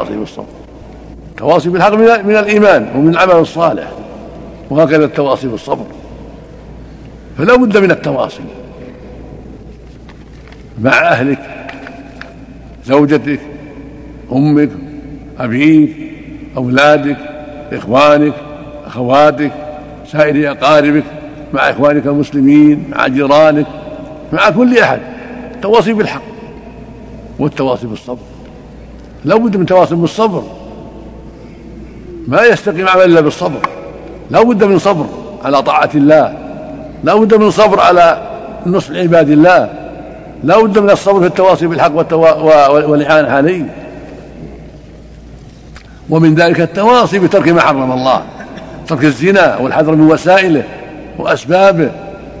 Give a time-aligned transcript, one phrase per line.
[0.00, 0.46] التواصي بالصبر
[1.30, 1.94] التواصي بالحق
[2.24, 3.92] من الإيمان ومن العمل الصالح.
[4.70, 5.84] وهكذا التواصي بالصبر.
[7.38, 8.42] فلا بد من التواصي
[10.80, 11.38] مع أهلك
[12.86, 13.40] زوجتك
[14.32, 14.70] أمك
[15.38, 15.96] أبيك
[16.56, 17.18] أولادك
[17.72, 18.34] إخوانك
[18.86, 19.52] أخواتك
[20.12, 21.04] سائر أقاربك
[21.54, 23.66] مع إخوانك المسلمين مع جيرانك
[24.32, 25.00] مع كل أحد.
[25.54, 26.22] التواصي بالحق
[27.38, 28.35] والتواصي بالصبر.
[29.26, 30.42] لا بد من تواصي بالصبر.
[32.28, 33.58] ما يستقيم عمل إلا بالصبر.
[34.30, 35.06] لا بد من صبر
[35.44, 36.34] على طاعة الله.
[37.04, 38.22] لا بد من صبر على
[38.66, 39.68] نصح عباد الله.
[40.44, 42.14] لا بد من الصبر في التواصي بالحق
[42.88, 43.64] والاعانه عليه
[46.10, 48.22] ومن ذلك التواصي بترك ما حرم الله.
[48.86, 50.62] ترك الزنا والحذر من وسائله
[51.18, 51.90] وأسبابه.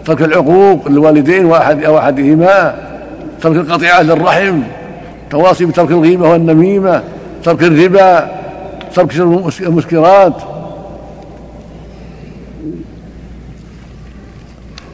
[0.04, 2.74] ترك العقوق للوالدين واحد أو احدهما
[3.42, 4.60] ترك القطيعة للرحم.
[5.30, 7.02] تواصي بترك الغيبة والنميمة
[7.44, 8.30] ترك الربا
[8.94, 9.16] ترك
[9.60, 10.34] المسكرات.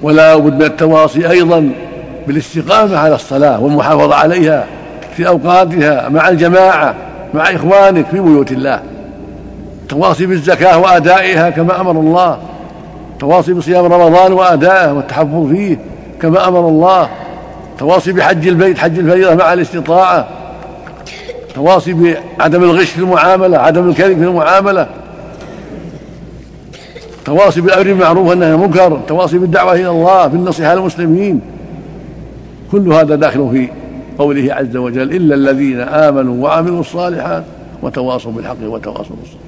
[0.02, 1.70] ولا بد من التواصي أيضا
[2.26, 4.66] بالاستقامة على الصلاة والمحافظة عليها
[5.16, 6.94] في أوقاتها مع الجماعة
[7.34, 8.82] مع إخوانك في بيوت الله.
[9.82, 12.38] التواصي بالزكاة وأدائها كما أمر الله.
[13.12, 15.78] التواصي بصيام رمضان وأدائه والتحفظ فيه
[16.22, 17.08] كما أمر الله.
[17.78, 20.28] تواصي بحج البيت حج الفريضة مع الاستطاعة.
[21.54, 24.86] تواصي بعدم الغش في المعاملة عدم الكذب في المعاملة.
[27.24, 29.00] تواصي بالامر بالمعروف والنهي عن المنكر.
[29.08, 31.40] تواصي بالدعوة إلى الله بالنصيحة للمسلمين
[32.72, 33.68] كل هذا داخل في
[34.18, 37.44] قوله عز وجل الا الذين امنوا وعملوا الصالحات
[37.82, 39.38] وتواصوا بالحق وتواصوا بالصبر.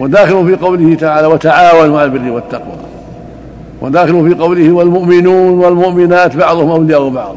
[0.00, 2.89] وداخل في قوله تعالى وتعاونوا على البر والتقوى.
[3.80, 7.36] وداخل في قوله والمؤمنون والمؤمنات بعضهم أولياء بعض.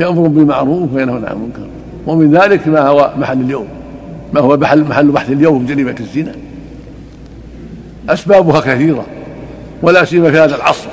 [0.00, 1.66] يامر بالمعروف وينهون عن المنكر.
[2.06, 3.66] ومن ذلك ما هو محل اليوم.
[4.32, 6.32] ما هو محل محل بحث اليوم جريمة الزنا.
[8.08, 9.06] أسبابها كثيرة.
[9.82, 10.88] ولا سيما في هذا العصر.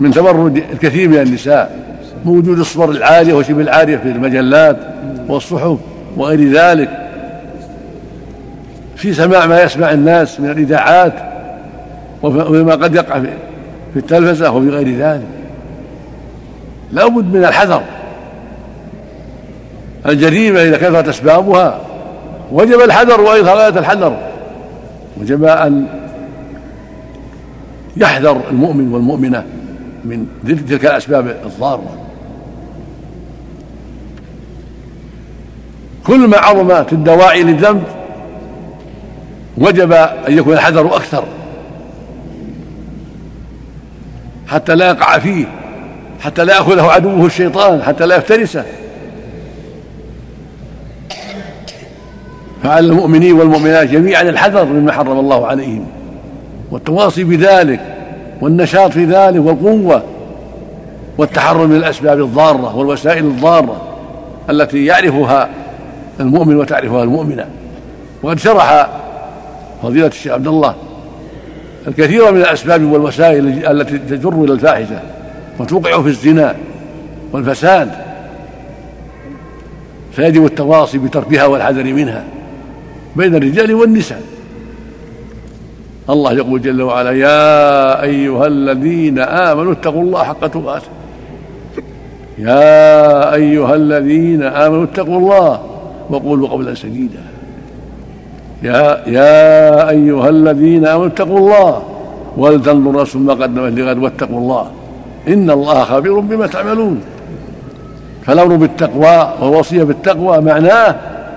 [0.00, 1.84] من تبرج الكثير من النساء.
[2.24, 4.76] موجود الصور العاريه وشبه العاريه في المجلات
[5.28, 5.78] والصحف
[6.16, 6.90] وغير ذلك.
[8.96, 11.33] في سماع ما يسمع الناس من الإذاعات
[12.24, 13.20] وما قد يقع
[13.92, 15.26] في التلفزة وفي غير ذلك.
[16.92, 17.82] لا بد من الحذر.
[20.06, 21.80] الجريمة إذا كثرت أسبابها
[22.52, 24.16] وجب الحذر وأيضا غاية الحذر.
[25.20, 25.86] وجب أن
[27.96, 29.44] يحذر المؤمن والمؤمنة
[30.04, 30.26] من
[30.68, 31.96] تلك الأسباب الضارة.
[36.06, 37.82] كل ما عظمت الدواعي للذنب
[39.58, 41.24] وجب أن يكون الحذر أكثر.
[44.46, 45.46] حتى لا يقع فيه
[46.20, 48.64] حتى لا يأخذه عدوه الشيطان حتى لا يفترسه.
[52.62, 55.86] فعلى المؤمنين والمؤمنات جميعا الحذر مما حرم الله عليهم
[56.70, 57.80] والتواصي بذلك
[58.40, 60.02] والنشاط في ذلك والقوة
[61.18, 63.82] والتحرر من الأسباب الضارة والوسائل الضارة
[64.50, 65.48] التي يعرفها
[66.20, 67.46] المؤمن وتعرفها المؤمنة.
[68.22, 68.88] وقد شرح
[69.82, 70.74] فضيلة الشيخ عبد الله
[71.88, 75.00] الكثير من الأسباب والوسائل التي تجر إلى الفاحشة
[75.58, 76.56] وتوقع في الزنا
[77.32, 77.90] والفساد.
[80.12, 82.24] فيجب التواصي بتركها والحذر منها
[83.16, 84.22] بين الرجال والنساء.
[86.10, 90.88] الله يقول جل وعلا يا أيها الذين آمنوا اتقوا الله حق تقاته.
[92.38, 95.62] يا أيها الذين آمنوا اتقوا الله
[96.10, 97.22] وقولوا قولا سديدا.
[98.62, 101.82] يا يا أيها الذين آمنوا اتقوا الله
[102.36, 104.70] ولتنظر نفس ما قدمت لغد واتقوا الله
[105.28, 107.00] إن الله خبير بما تعملون.
[108.26, 110.94] فالأمر بالتقوى والوصية بالتقوى معناه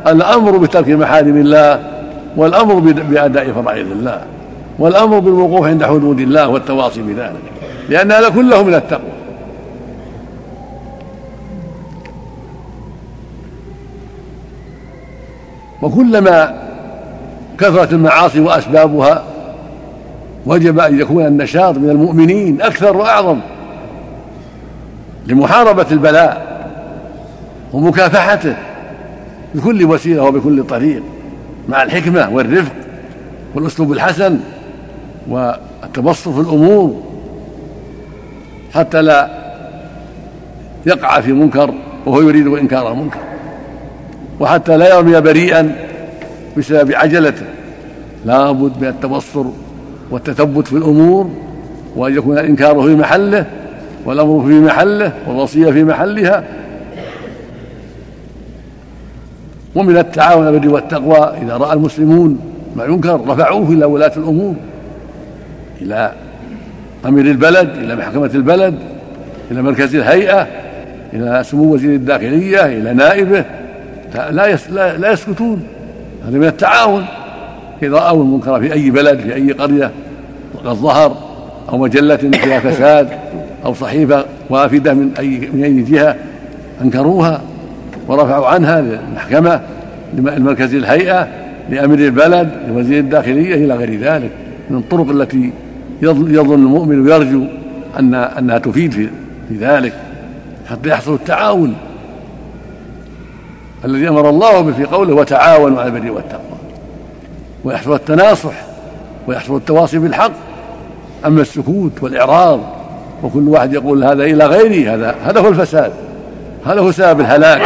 [0.07, 1.79] الأمر بترك محارم الله
[2.38, 4.22] والأمر بأداء فرائض الله
[4.79, 7.45] والأمر بالوقوف عند حدود الله والتواصي بذلك
[7.89, 9.17] لأن هذا كله من التقوى.
[15.81, 16.66] وكلما
[17.59, 19.24] كثرة المعاصي وأسبابها
[20.45, 23.39] وجب أن يكون النشاط من المؤمنين أكثر وأعظم
[25.27, 26.48] لمحاربة البلاء
[27.74, 28.56] ومكافحته
[29.56, 31.04] بكل وسيلة وبكل طريق
[31.69, 32.71] مع الحكمة والرفق
[33.56, 34.39] والأسلوب الحسن
[35.30, 37.03] والتبسط في الأمور
[38.74, 39.30] حتى لا
[40.86, 41.74] يقع في منكر
[42.06, 43.19] وهو يريد إنكار المنكر
[44.39, 45.87] وحتى لا يرمي بريئا
[46.57, 47.45] بسبب عجلته.
[48.25, 49.45] لا بد من التبصر
[50.12, 51.30] والتثبت في الأمور
[51.95, 53.45] وأن يكون الإنكار في محله
[54.06, 56.44] والأمر في محله والوصية في محلها.
[59.75, 62.39] ومن التعاون على البر والتقوى إذا رأى المسلمون
[62.75, 64.56] ما ينكر رفعوه إلى ولاة الأمور
[65.81, 66.12] إلى
[67.06, 68.75] أمير البلد إلى محكمة البلد
[69.51, 70.48] إلى مركز الهيئة
[71.13, 73.45] إلى سمو وزير الداخلية إلى نائبه.
[74.15, 74.57] لا
[74.98, 75.63] لا يسكتون.
[76.25, 77.05] هذا من التعاون
[77.83, 79.91] إذا رأوا المنكر في أي بلد في أي قرية
[80.65, 81.17] قد ظهر
[81.69, 83.09] أو مجلة فيها فساد
[83.65, 86.15] أو صحيفة وافدة من أي من أي جهة
[86.81, 87.41] أنكروها
[88.07, 89.61] ورفعوا عنها للمحكمة
[90.13, 91.27] لمركز الهيئة
[91.69, 94.31] لأمير البلد لوزير الداخلية إلى غير ذلك.
[94.69, 95.51] من الطرق التي
[96.01, 97.43] يظن المؤمن ويرجو
[97.99, 99.07] أن أنها تفيد في,
[99.49, 99.93] في ذلك.
[100.69, 101.75] حتى يحصل التعاون
[103.85, 106.57] الذي أمر الله به في قوله وتعاونوا على البر والتقوى.
[107.63, 108.53] ويحصل التناصح
[109.27, 110.31] ويحصل التواصي بالحق.
[111.25, 112.59] أما السكوت والإعراض
[113.24, 115.91] وكل واحد يقول هذا إلى غيري هذا هذا هو الفساد.
[116.65, 117.62] هذا هو سبب الهلاك.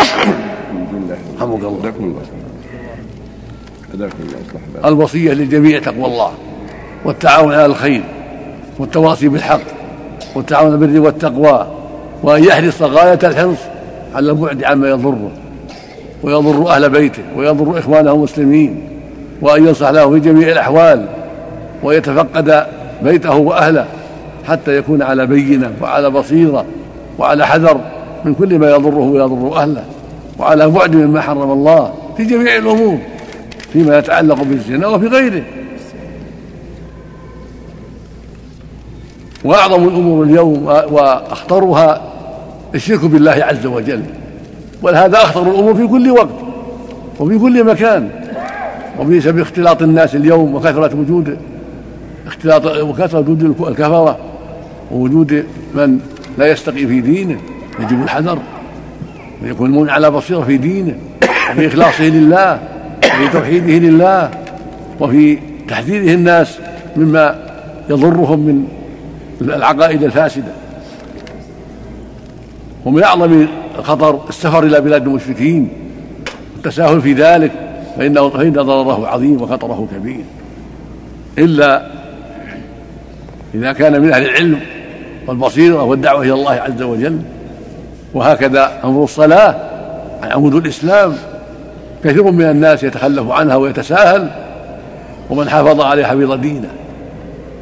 [1.39, 2.21] رحمك الله.
[4.85, 6.31] الوصية للجميع تقوى الله
[7.05, 8.03] والتعاون على الخير
[8.79, 9.61] والتواصي بالحق
[10.35, 11.67] والتعاون بالبر والتقوى
[12.23, 13.57] وأن يحرص غاية الحرص
[14.15, 15.31] على البعد عما يضره.
[16.23, 18.81] ويضر أهل بيته ويضر إخوانه المسلمين
[19.41, 21.05] وأن ينصح له في جميع الأحوال
[21.83, 22.65] ويتفقد
[23.03, 23.85] بيته وأهله
[24.47, 26.65] حتى يكون على بينة وعلى بصيرة
[27.19, 27.81] وعلى حذر
[28.25, 29.83] من كل ما يضره ويضر أهله
[30.39, 32.97] وعلى بعد مما حرم الله في جميع الأمور
[33.73, 35.43] فيما يتعلق بالزنا وفي غيره.
[39.43, 42.01] وأعظم الأمور اليوم وأخطرها
[42.75, 44.03] الشرك بالله عز وجل.
[44.81, 46.35] ولهذا أخطر الأمور في كل وقت
[47.19, 48.09] وفي كل مكان
[48.99, 51.37] وبسبب اختلاط الناس اليوم وكثرة وجود
[52.27, 54.17] اختلاط وكثرة وجود الكفره
[54.91, 55.99] ووجود من
[56.37, 57.37] لا يستقي في دينه
[57.79, 58.39] يجب الحذر
[59.43, 60.95] ويكون المؤمن على بصيرة في دينه
[61.51, 62.59] وفي إخلاصه لله
[62.97, 64.31] وفي توحيده لله
[64.99, 65.37] وفي
[65.67, 66.57] تحذيره الناس
[66.97, 67.51] مما
[67.89, 68.67] يضرهم من
[69.41, 70.51] العقائد الفاسدة.
[72.85, 73.47] ومن أعظم
[73.79, 75.69] الخطر السفر إلى بلاد المشركين.
[76.55, 77.51] والتساهل في ذلك
[77.97, 80.23] فانه فإن ضرره عظيم وخطره كبير.
[81.37, 81.85] إلا
[83.53, 84.59] إذا كان من أهل العلم
[85.27, 87.19] والبصيرة والدعوة إلى الله عز وجل.
[88.13, 89.55] وهكذا أمر الصلاة
[90.23, 91.13] عمود الإسلام.
[92.03, 94.29] كثير من الناس يتخلف عنها ويتساهل.
[95.29, 96.69] ومن حافظ عليها حفظ دينه.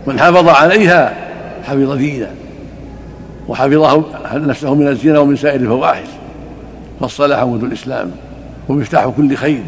[0.08, 1.14] من حافظ عليها
[1.64, 2.32] حفظ دينه.
[3.50, 4.04] وحفظه
[4.34, 6.08] نفسه من الزنا ومن سائر الفواحش
[7.00, 8.12] فالصلاة عمود الإسلام
[8.70, 9.62] ومفتاح كل خير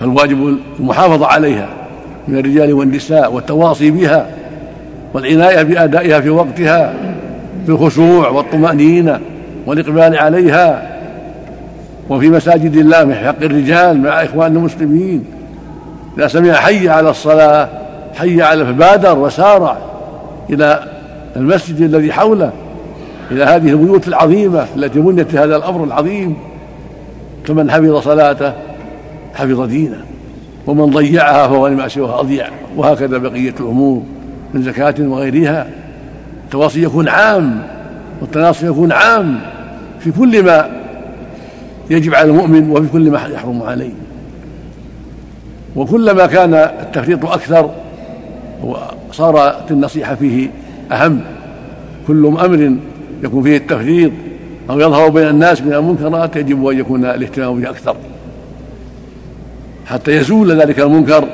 [0.00, 1.68] فالواجب المحافظة عليها
[2.28, 4.26] من الرجال والنساء والتواصي بها
[5.14, 6.94] والعناية بأدائها في وقتها
[7.66, 9.20] بالخشوع والطمأنينة
[9.66, 10.96] والإقبال عليها
[12.08, 15.24] وفي مساجد الله من حق الرجال مع إخوان المسلمين.
[16.18, 17.68] إذا سمع حي على الصلاة
[18.14, 19.76] حي على فبادر وسارع
[20.50, 20.95] إلى
[21.36, 22.52] المسجد الذي حوله
[23.30, 26.36] إلى هذه البيوت العظيمة التي بنيت هذا الأمر العظيم.
[27.44, 28.52] فمن حفظ صلاته
[29.34, 30.00] حفظ دينه
[30.66, 32.48] ومن ضيعها فهو لما سواها أضيع.
[32.76, 34.02] وهكذا بقية الأمور
[34.54, 35.66] من زكاة وغيرها.
[36.44, 37.62] التواصي يكون عام
[38.20, 39.40] والتناصي يكون عام
[40.00, 40.70] في كل ما
[41.90, 43.92] يجب على المؤمن وفي كل ما يحرم عليه.
[45.76, 47.70] وكلما كان التفريط أكثر
[48.62, 50.50] وصارت النصيحة فيه
[50.92, 51.20] أهم.
[52.06, 52.76] كل أمر
[53.24, 54.12] يكون فيه التفريط.
[54.70, 57.96] أو يظهر بين الناس من المنكرات يجب أن يكون الاهتمام به أكثر.
[59.86, 61.24] حتى يزول ذلك المنكر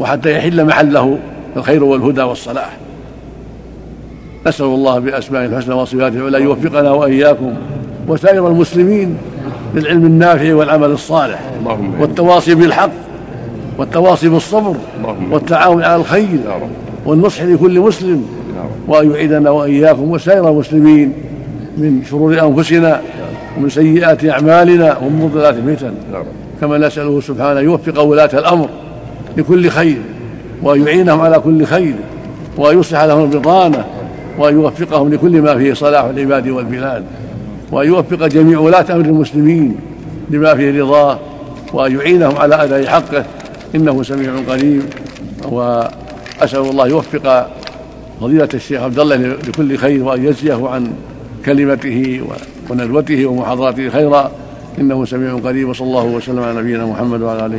[0.00, 1.18] وحتى يحل محله
[1.56, 2.76] الخير والهدى والصلاح.
[4.46, 7.54] نسأل الله بأسمائه الحسنى وصفاته العلى يوفقنا وإياكم
[8.08, 9.16] وسائر المسلمين
[9.74, 11.40] للعلم النافع والعمل الصالح
[12.00, 12.90] والتواصي بالحق
[13.78, 14.76] والتواصي بالصبر
[15.30, 16.38] والتعاون على الخير
[17.06, 18.26] والنصح لكل مسلم
[18.88, 21.12] وأن يعيدنا وإياكم وسائر المسلمين
[21.76, 23.00] من شرور أنفسنا
[23.56, 25.92] ومن سيئات أعمالنا ومن مضلات الفتن.
[26.60, 28.68] كما نسأله سبحانه يوفق ولاة الأمر
[29.36, 29.98] لكل خير
[30.62, 31.94] وأن يعينهم على كل خير
[32.56, 33.84] وأن يصلح لهم البطانة
[34.38, 37.04] وأن يوفقهم لكل ما فيه صلاح العباد والبلاد
[37.72, 39.76] وأن يوفق جميع ولاة أمر المسلمين
[40.30, 41.18] لما فيه رضاه
[41.72, 43.24] وأن يعينهم على أداء حقه.
[43.74, 44.82] إنه سميع قريب.
[45.50, 47.46] وأسأل الله يوفق
[48.20, 50.92] فضيلة الشيخ عبد الله لكل خير وأن يجزيه عن
[51.44, 52.20] كلمته
[52.70, 54.32] وندوته ومحاضراته خيرا.
[54.80, 57.56] إنه سميع قريب وصلى الله وسلم على نبينا محمد وعلى آله